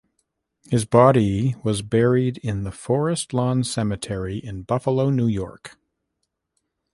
His 0.67 0.83
body 0.83 1.53
was 1.63 1.83
buried 1.83 2.39
in 2.39 2.63
the 2.63 2.71
Forest 2.71 3.35
Lawn 3.35 3.63
Cemetery 3.63 4.39
in 4.39 4.63
Buffalo, 4.63 5.11
New 5.11 5.27
York. 5.27 5.77